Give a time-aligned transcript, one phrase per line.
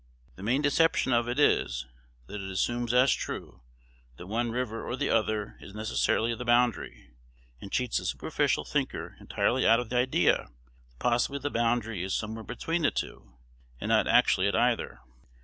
[0.35, 1.85] The main deception of it is,
[2.25, 3.61] that it assumes as true,
[4.17, 7.11] that one river or the other is necessarily the boundary,
[7.61, 10.49] and cheats the superficial thinker entirely out of the idea
[10.89, 13.37] that possibly the boundary is somewhere between the two,
[13.79, 15.01] and not actually at either.